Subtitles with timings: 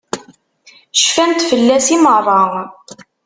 [0.99, 2.41] Cfant fell-as i meṛṛa.